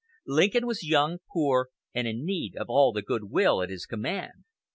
Lincoln 0.25 0.65
was 0.65 0.83
young, 0.83 1.19
poor, 1.31 1.69
and 1.93 2.07
in 2.07 2.25
need 2.25 2.55
of 2.55 2.71
all 2.71 2.91
the 2.91 3.03
good 3.03 3.25
will 3.25 3.61
at 3.61 3.69
his 3.69 3.85
command. 3.85 4.45